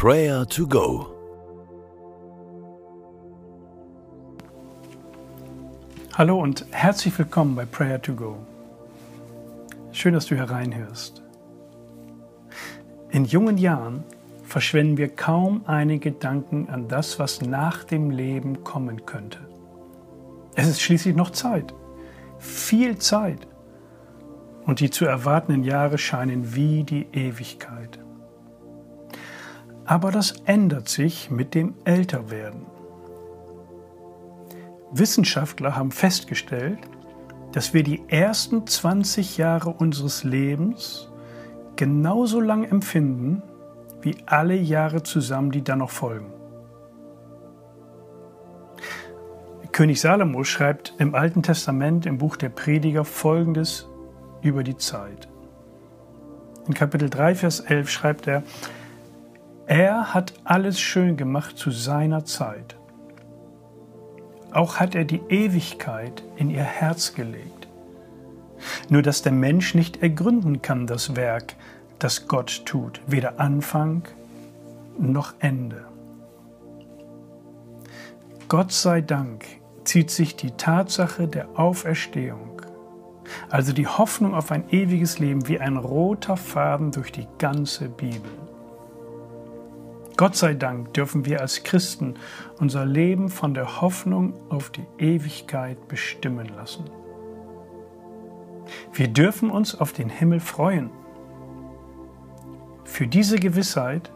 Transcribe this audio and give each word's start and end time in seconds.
Prayer 0.00 0.46
to 0.46 0.64
Go. 0.64 1.08
Hallo 6.14 6.40
und 6.40 6.64
herzlich 6.70 7.18
willkommen 7.18 7.56
bei 7.56 7.64
Prayer 7.64 8.00
to 8.00 8.14
Go. 8.14 8.36
Schön, 9.90 10.14
dass 10.14 10.26
du 10.26 10.36
hereinhörst. 10.36 11.24
In 13.10 13.24
jungen 13.24 13.58
Jahren 13.58 14.04
verschwenden 14.44 14.98
wir 14.98 15.08
kaum 15.08 15.62
eine 15.66 15.98
Gedanken 15.98 16.68
an 16.68 16.86
das, 16.86 17.18
was 17.18 17.42
nach 17.42 17.82
dem 17.82 18.12
Leben 18.12 18.62
kommen 18.62 19.04
könnte. 19.04 19.40
Es 20.54 20.68
ist 20.68 20.80
schließlich 20.80 21.16
noch 21.16 21.30
Zeit, 21.30 21.74
viel 22.38 22.98
Zeit. 22.98 23.48
Und 24.64 24.78
die 24.78 24.90
zu 24.90 25.06
erwartenden 25.06 25.64
Jahre 25.64 25.98
scheinen 25.98 26.54
wie 26.54 26.84
die 26.84 27.08
Ewigkeit. 27.12 27.98
Aber 29.88 30.12
das 30.12 30.34
ändert 30.44 30.86
sich 30.90 31.30
mit 31.30 31.54
dem 31.54 31.72
Älterwerden. 31.84 32.66
Wissenschaftler 34.92 35.76
haben 35.76 35.92
festgestellt, 35.92 36.78
dass 37.52 37.72
wir 37.72 37.82
die 37.82 38.02
ersten 38.08 38.66
20 38.66 39.38
Jahre 39.38 39.70
unseres 39.70 40.24
Lebens 40.24 41.10
genauso 41.76 42.38
lang 42.38 42.64
empfinden 42.64 43.42
wie 44.02 44.18
alle 44.26 44.56
Jahre 44.56 45.04
zusammen, 45.04 45.52
die 45.52 45.64
dann 45.64 45.78
noch 45.78 45.90
folgen. 45.90 46.34
König 49.72 50.02
Salomo 50.02 50.44
schreibt 50.44 50.92
im 50.98 51.14
Alten 51.14 51.42
Testament 51.42 52.04
im 52.04 52.18
Buch 52.18 52.36
der 52.36 52.50
Prediger 52.50 53.06
Folgendes 53.06 53.88
über 54.42 54.62
die 54.62 54.76
Zeit. 54.76 55.28
In 56.66 56.74
Kapitel 56.74 57.08
3, 57.08 57.36
Vers 57.36 57.60
11 57.60 57.88
schreibt 57.88 58.26
er, 58.26 58.42
er 59.68 60.14
hat 60.14 60.32
alles 60.44 60.80
schön 60.80 61.18
gemacht 61.18 61.58
zu 61.58 61.70
seiner 61.70 62.24
Zeit. 62.24 62.76
Auch 64.50 64.76
hat 64.76 64.94
er 64.94 65.04
die 65.04 65.20
Ewigkeit 65.28 66.22
in 66.36 66.48
ihr 66.48 66.62
Herz 66.64 67.14
gelegt. 67.14 67.68
Nur 68.88 69.02
dass 69.02 69.20
der 69.20 69.32
Mensch 69.32 69.74
nicht 69.74 70.02
ergründen 70.02 70.62
kann 70.62 70.86
das 70.86 71.16
Werk, 71.16 71.54
das 71.98 72.28
Gott 72.28 72.62
tut, 72.64 73.02
weder 73.06 73.38
Anfang 73.38 74.08
noch 74.98 75.34
Ende. 75.38 75.84
Gott 78.48 78.72
sei 78.72 79.02
Dank 79.02 79.44
zieht 79.84 80.10
sich 80.10 80.34
die 80.34 80.52
Tatsache 80.52 81.28
der 81.28 81.58
Auferstehung, 81.58 82.62
also 83.50 83.74
die 83.74 83.86
Hoffnung 83.86 84.34
auf 84.34 84.50
ein 84.50 84.70
ewiges 84.70 85.18
Leben, 85.18 85.46
wie 85.46 85.60
ein 85.60 85.76
roter 85.76 86.38
Faden 86.38 86.90
durch 86.90 87.12
die 87.12 87.28
ganze 87.36 87.90
Bibel. 87.90 88.47
Gott 90.18 90.34
sei 90.34 90.54
Dank 90.54 90.94
dürfen 90.94 91.26
wir 91.26 91.40
als 91.40 91.62
Christen 91.62 92.14
unser 92.58 92.84
Leben 92.84 93.28
von 93.28 93.54
der 93.54 93.80
Hoffnung 93.80 94.34
auf 94.50 94.70
die 94.70 94.84
Ewigkeit 94.98 95.86
bestimmen 95.86 96.48
lassen. 96.56 96.90
Wir 98.92 99.06
dürfen 99.06 99.48
uns 99.48 99.80
auf 99.80 99.92
den 99.92 100.08
Himmel 100.08 100.40
freuen. 100.40 100.90
Für 102.82 103.06
diese 103.06 103.38
Gewissheit 103.38 104.10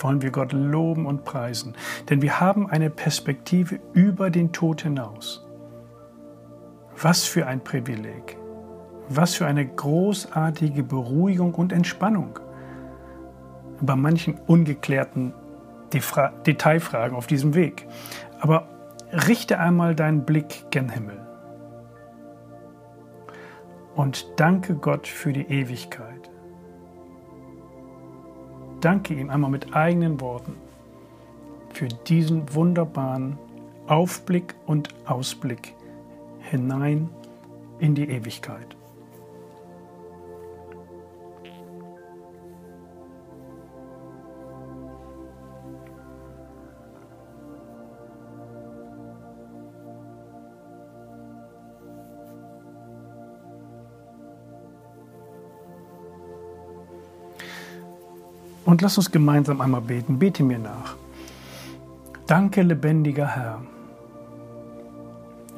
wollen 0.00 0.22
wir 0.22 0.32
Gott 0.32 0.52
loben 0.52 1.06
und 1.06 1.24
preisen, 1.24 1.76
denn 2.10 2.20
wir 2.20 2.40
haben 2.40 2.68
eine 2.68 2.90
Perspektive 2.90 3.78
über 3.92 4.30
den 4.30 4.50
Tod 4.50 4.82
hinaus. 4.82 5.46
Was 7.00 7.26
für 7.26 7.46
ein 7.46 7.62
Privileg, 7.62 8.36
was 9.08 9.36
für 9.36 9.46
eine 9.46 9.64
großartige 9.64 10.82
Beruhigung 10.82 11.54
und 11.54 11.72
Entspannung. 11.72 12.40
Bei 13.80 13.96
manchen 13.96 14.38
ungeklärten 14.46 15.32
Detailfragen 15.92 17.16
auf 17.16 17.26
diesem 17.26 17.54
Weg. 17.54 17.86
Aber 18.40 18.68
richte 19.12 19.58
einmal 19.58 19.94
deinen 19.94 20.24
Blick 20.24 20.70
gen 20.70 20.90
Himmel 20.90 21.28
und 23.98 24.28
danke 24.36 24.74
Gott 24.74 25.08
für 25.08 25.32
die 25.32 25.46
Ewigkeit. 25.48 26.30
Danke 28.80 29.14
ihm 29.14 29.28
einmal 29.28 29.50
mit 29.50 29.74
eigenen 29.74 30.20
Worten 30.20 30.54
für 31.74 31.88
diesen 31.88 32.54
wunderbaren 32.54 33.38
Aufblick 33.88 34.54
und 34.66 34.88
Ausblick 35.04 35.74
hinein 36.40 37.10
in 37.80 37.96
die 37.96 38.08
Ewigkeit. 38.08 38.77
Und 58.68 58.82
lass 58.82 58.98
uns 58.98 59.10
gemeinsam 59.10 59.62
einmal 59.62 59.80
beten. 59.80 60.18
Bete 60.18 60.42
mir 60.42 60.58
nach. 60.58 60.94
Danke, 62.26 62.60
lebendiger 62.60 63.26
Herr, 63.26 63.62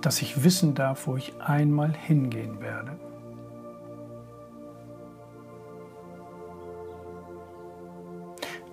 dass 0.00 0.20
ich 0.22 0.42
wissen 0.42 0.74
darf, 0.74 1.06
wo 1.06 1.16
ich 1.16 1.32
einmal 1.40 1.92
hingehen 1.92 2.60
werde. 2.60 2.98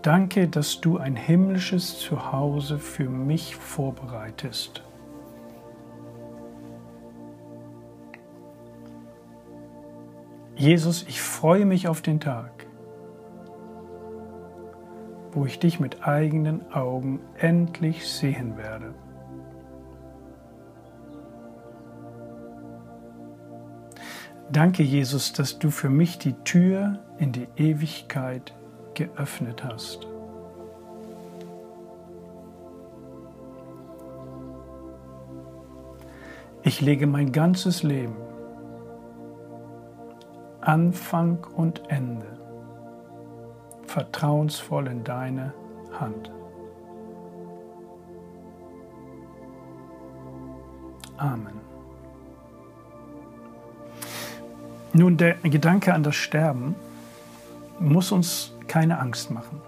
Danke, 0.02 0.48
dass 0.48 0.82
du 0.82 0.98
ein 0.98 1.16
himmlisches 1.16 2.00
Zuhause 2.00 2.80
für 2.80 3.08
mich 3.08 3.56
vorbereitest. 3.56 4.82
Jesus, 10.56 11.06
ich 11.08 11.22
freue 11.22 11.68
mich 11.68 11.88
auf 11.88 12.02
den 12.02 12.20
Tag, 12.20 12.63
wo 15.36 15.46
ich 15.46 15.60
dich 15.60 15.80
mit 15.80 16.08
eigenen 16.08 16.72
Augen 16.72 17.20
endlich 17.38 18.08
sehen 18.08 18.58
werde. 18.58 18.94
Danke, 24.52 24.84
Jesus, 24.84 25.34
dass 25.34 25.58
du 25.58 25.72
für 25.72 25.90
mich 25.90 26.20
die 26.20 26.34
Tür 26.44 27.00
in 27.18 27.32
die 27.32 27.48
Ewigkeit 27.56 28.54
geöffnet 28.94 29.64
hast. 29.64 30.08
Ich 36.62 36.82
lege 36.82 37.08
mein 37.08 37.32
ganzes 37.32 37.84
Leben, 37.84 38.16
Anfang 40.62 41.46
und 41.56 41.90
Ende, 41.90 42.28
vertrauensvoll 43.94 44.88
in 44.88 45.04
deine 45.04 45.54
Hand. 46.00 46.32
Amen. 51.18 51.62
Nun, 54.94 55.18
der 55.18 55.36
Gedanke 55.44 55.94
an 55.94 56.02
das 56.02 56.16
Sterben 56.16 56.76
muss 57.80 58.12
uns 58.12 58.54
keine 58.68 58.98
Angst 58.98 59.30
machen. 59.30 59.62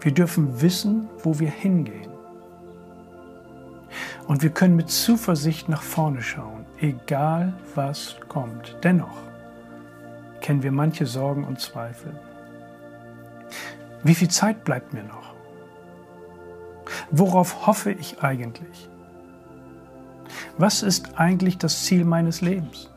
Wir 0.00 0.12
dürfen 0.12 0.60
wissen, 0.60 1.08
wo 1.24 1.40
wir 1.40 1.50
hingehen. 1.50 2.10
Und 4.28 4.42
wir 4.42 4.50
können 4.50 4.76
mit 4.76 4.88
Zuversicht 4.88 5.68
nach 5.68 5.82
vorne 5.82 6.22
schauen, 6.22 6.64
egal 6.78 7.54
was 7.74 8.16
kommt. 8.28 8.76
Dennoch 8.84 9.18
kennen 10.40 10.62
wir 10.62 10.72
manche 10.72 11.06
Sorgen 11.06 11.42
und 11.42 11.60
Zweifel. 11.60 12.14
Wie 14.06 14.14
viel 14.14 14.28
Zeit 14.28 14.62
bleibt 14.62 14.94
mir 14.94 15.02
noch? 15.02 15.34
Worauf 17.10 17.66
hoffe 17.66 17.90
ich 17.90 18.22
eigentlich? 18.22 18.88
Was 20.58 20.84
ist 20.84 21.18
eigentlich 21.18 21.58
das 21.58 21.82
Ziel 21.82 22.04
meines 22.04 22.40
Lebens? 22.40 22.88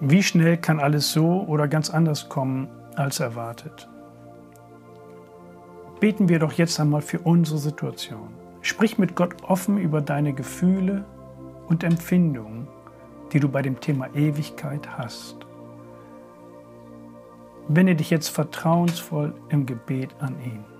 Wie 0.00 0.24
schnell 0.24 0.56
kann 0.56 0.80
alles 0.80 1.12
so 1.12 1.44
oder 1.46 1.68
ganz 1.68 1.88
anders 1.88 2.28
kommen 2.28 2.66
als 2.96 3.20
erwartet? 3.20 3.88
Beten 6.00 6.28
wir 6.28 6.40
doch 6.40 6.54
jetzt 6.54 6.80
einmal 6.80 7.00
für 7.00 7.20
unsere 7.20 7.58
Situation. 7.58 8.34
Sprich 8.62 8.98
mit 8.98 9.14
Gott 9.14 9.40
offen 9.44 9.78
über 9.78 10.00
deine 10.00 10.32
Gefühle 10.32 11.04
und 11.68 11.84
Empfindungen, 11.84 12.66
die 13.32 13.38
du 13.38 13.48
bei 13.48 13.62
dem 13.62 13.78
Thema 13.78 14.12
Ewigkeit 14.16 14.98
hast. 14.98 15.46
Wende 17.74 17.94
dich 17.94 18.10
jetzt 18.10 18.28
vertrauensvoll 18.28 19.32
im 19.48 19.64
Gebet 19.64 20.10
an 20.18 20.38
ihn. 20.44 20.71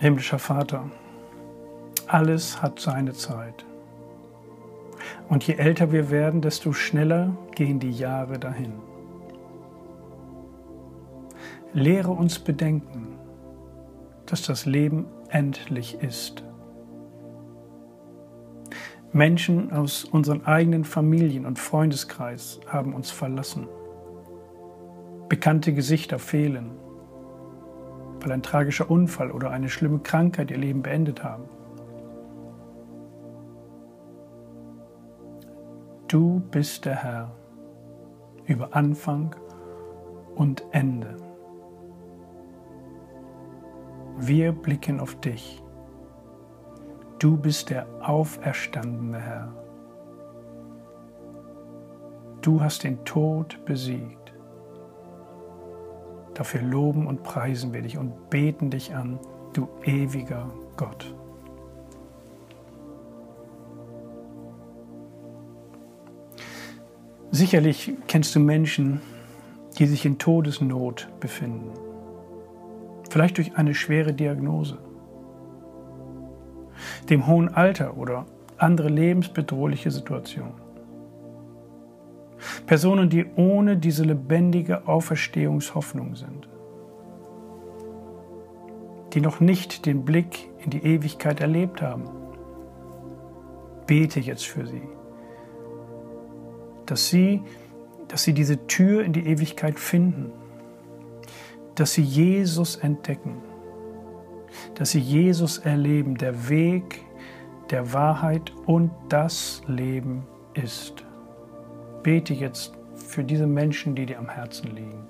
Himmlischer 0.00 0.38
Vater, 0.38 0.88
alles 2.06 2.62
hat 2.62 2.78
seine 2.78 3.14
Zeit. 3.14 3.66
Und 5.28 5.44
je 5.44 5.54
älter 5.54 5.90
wir 5.90 6.08
werden, 6.10 6.40
desto 6.40 6.72
schneller 6.72 7.36
gehen 7.56 7.80
die 7.80 7.90
Jahre 7.90 8.38
dahin. 8.38 8.74
Lehre 11.72 12.12
uns 12.12 12.38
bedenken, 12.38 13.18
dass 14.26 14.42
das 14.42 14.66
Leben 14.66 15.06
endlich 15.30 16.00
ist. 16.00 16.44
Menschen 19.12 19.72
aus 19.72 20.04
unseren 20.04 20.46
eigenen 20.46 20.84
Familien 20.84 21.44
und 21.44 21.58
Freundeskreis 21.58 22.60
haben 22.68 22.94
uns 22.94 23.10
verlassen. 23.10 23.66
Bekannte 25.28 25.74
Gesichter 25.74 26.20
fehlen, 26.20 26.70
weil 28.20 28.32
ein 28.32 28.42
tragischer 28.42 28.90
Unfall 28.90 29.30
oder 29.30 29.50
eine 29.50 29.68
schlimme 29.68 30.00
Krankheit 30.00 30.50
ihr 30.50 30.58
Leben 30.58 30.82
beendet 30.82 31.22
haben. 31.24 31.44
Du 36.08 36.40
bist 36.50 36.84
der 36.86 37.02
Herr 37.02 37.30
über 38.46 38.74
Anfang 38.74 39.36
und 40.34 40.64
Ende. 40.70 41.16
Wir 44.16 44.52
blicken 44.52 45.00
auf 45.00 45.20
dich. 45.20 45.62
Du 47.18 47.36
bist 47.36 47.70
der 47.70 47.86
auferstandene 48.00 49.20
Herr. 49.20 49.54
Du 52.40 52.60
hast 52.60 52.84
den 52.84 53.04
Tod 53.04 53.64
besiegt. 53.64 54.17
Dafür 56.38 56.62
loben 56.62 57.06
und 57.06 57.22
preisen 57.22 57.74
wir 57.74 57.82
dich 57.82 57.98
und 57.98 58.30
beten 58.30 58.70
dich 58.70 58.94
an, 58.94 59.18
du 59.52 59.68
ewiger 59.84 60.50
Gott. 60.76 61.14
Sicherlich 67.30 67.92
kennst 68.06 68.34
du 68.34 68.40
Menschen, 68.40 69.02
die 69.78 69.86
sich 69.86 70.06
in 70.06 70.18
Todesnot 70.18 71.08
befinden 71.20 71.72
vielleicht 73.10 73.38
durch 73.38 73.56
eine 73.56 73.74
schwere 73.74 74.12
Diagnose, 74.12 74.78
dem 77.08 77.26
hohen 77.26 77.48
Alter 77.48 77.96
oder 77.96 78.26
andere 78.56 78.88
lebensbedrohliche 78.88 79.90
Situationen. 79.90 80.67
Personen, 82.68 83.10
die 83.10 83.26
ohne 83.34 83.76
diese 83.76 84.04
lebendige 84.04 84.86
Auferstehungshoffnung 84.86 86.14
sind, 86.14 86.48
die 89.12 89.20
noch 89.20 89.40
nicht 89.40 89.86
den 89.86 90.04
Blick 90.04 90.48
in 90.62 90.70
die 90.70 90.84
Ewigkeit 90.84 91.40
erlebt 91.40 91.82
haben. 91.82 92.04
Bete 93.88 94.20
jetzt 94.20 94.46
für 94.46 94.64
sie, 94.64 94.82
dass 96.86 97.08
sie, 97.08 97.42
dass 98.06 98.22
sie 98.22 98.34
diese 98.34 98.68
Tür 98.68 99.02
in 99.02 99.12
die 99.12 99.26
Ewigkeit 99.26 99.80
finden 99.80 100.30
dass 101.78 101.92
sie 101.92 102.02
Jesus 102.02 102.74
entdecken, 102.74 103.40
dass 104.74 104.90
sie 104.90 104.98
Jesus 104.98 105.58
erleben, 105.58 106.16
der 106.16 106.48
Weg, 106.48 107.04
der 107.70 107.92
Wahrheit 107.92 108.52
und 108.66 108.90
das 109.08 109.62
Leben 109.68 110.26
ist. 110.54 111.04
Bete 112.02 112.34
jetzt 112.34 112.72
für 112.94 113.24
diese 113.24 113.46
Menschen, 113.46 113.94
die 113.94 114.06
dir 114.06 114.18
am 114.18 114.28
Herzen 114.28 114.74
liegen. 114.74 115.06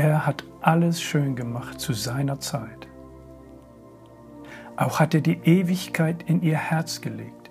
Er 0.00 0.26
hat 0.26 0.44
alles 0.62 1.02
schön 1.02 1.36
gemacht 1.36 1.78
zu 1.78 1.92
seiner 1.92 2.40
Zeit. 2.40 2.89
Auch 4.80 4.98
hat 4.98 5.12
er 5.12 5.20
die 5.20 5.38
Ewigkeit 5.44 6.22
in 6.22 6.40
ihr 6.40 6.56
Herz 6.56 7.02
gelegt. 7.02 7.50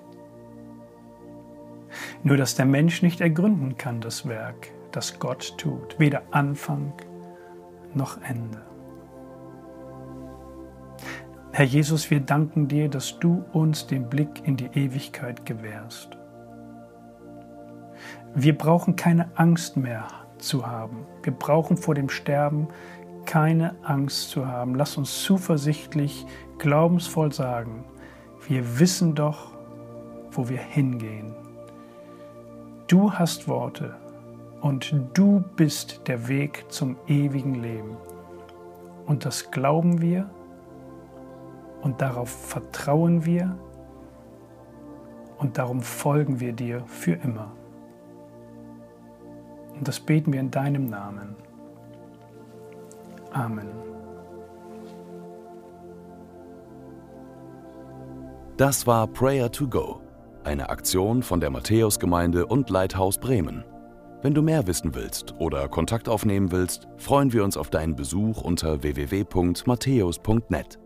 Nur 2.24 2.38
dass 2.38 2.56
der 2.56 2.66
Mensch 2.66 3.04
nicht 3.04 3.22
ergründen 3.22 3.78
kann 3.78 4.02
das 4.02 4.28
Werk, 4.28 4.72
das 4.92 5.20
Gott 5.20 5.56
tut, 5.60 6.00
weder 6.00 6.24
Anfang 6.32 6.92
noch 7.94 8.20
Ende. 8.24 8.64
Herr 11.52 11.66
Jesus, 11.66 12.10
wir 12.10 12.20
danken 12.20 12.68
dir, 12.68 12.90
dass 12.90 13.20
du 13.20 13.46
uns 13.54 13.86
den 13.86 14.10
Blick 14.10 14.48
in 14.48 14.58
die 14.58 14.72
Ewigkeit 14.74 15.46
gewährst. 15.46 16.18
Wir 18.34 18.58
brauchen 18.58 18.96
keine 18.96 19.30
Angst 19.38 19.78
mehr 19.78 20.08
zu 20.40 20.66
haben. 20.66 21.06
Wir 21.22 21.34
brauchen 21.34 21.78
vor 21.78 21.94
dem 21.94 22.10
Sterben 22.10 22.70
keine 23.30 23.76
Angst 23.84 24.32
zu 24.32 24.48
haben. 24.48 24.74
Lass 24.74 24.98
uns 24.98 25.22
zuversichtlich, 25.22 26.26
glaubensvoll 26.58 27.32
sagen, 27.32 27.86
wir 28.48 28.80
wissen 28.80 29.14
doch, 29.14 29.52
wo 30.32 30.50
wir 30.50 30.58
hingehen. 30.58 31.36
Du 32.88 33.14
hast 33.14 33.48
Worte 33.48 33.96
und 34.62 34.96
du 35.14 35.44
bist 35.56 36.08
der 36.08 36.28
Weg 36.28 36.66
zum 36.70 36.96
ewigen 37.06 37.54
Leben. 37.54 37.98
Und 39.06 39.26
das 39.26 39.52
glauben 39.52 40.02
wir 40.02 40.28
und 41.84 42.02
darauf 42.02 42.30
vertrauen 42.30 43.28
wir 43.28 43.56
und 45.38 45.60
darum 45.60 45.84
folgen 45.84 46.40
wir 46.40 46.54
dir 46.54 46.84
für 46.88 47.14
immer. 47.14 47.52
Und 49.78 49.88
das 49.88 50.00
beten 50.00 50.34
wir 50.34 50.40
in 50.40 50.50
deinem 50.50 50.88
Namen. 50.88 51.36
Amen. 53.32 53.70
Das 58.58 58.86
war 58.86 59.08
Prayer 59.08 59.52
to 59.52 59.68
Go, 59.68 60.02
eine 60.44 60.70
Aktion 60.70 61.24
von 61.24 61.40
der 61.40 61.50
Matthäusgemeinde 61.50 62.46
und 62.46 62.70
Leithaus 62.70 63.18
Bremen. 63.18 63.64
Wenn 64.22 64.34
du 64.34 64.42
mehr 64.42 64.68
wissen 64.68 64.96
willst 64.96 65.34
oder 65.40 65.70
Kontakt 65.70 66.10
aufnehmen 66.10 66.52
willst, 66.52 66.90
freuen 66.98 67.32
wir 67.32 67.46
uns 67.46 67.56
auf 67.56 67.70
deinen 67.70 67.96
Besuch 67.96 68.42
unter 68.42 68.84
www.matthäus.net. 68.84 70.80